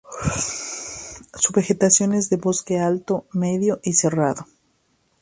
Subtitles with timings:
[1.35, 4.47] Su vegetación es de bosque alto, medio y cerrado.